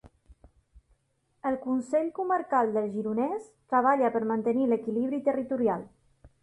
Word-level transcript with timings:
El 1.49 1.59
Consell 1.65 2.09
Comarcal 2.21 2.73
del 2.79 2.91
Gironès 2.97 3.47
treballa 3.75 4.13
per 4.19 4.27
mantenir 4.35 4.69
l'equilibri 4.73 5.27
territorial. 5.33 5.91